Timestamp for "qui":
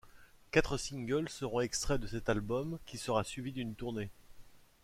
2.87-2.97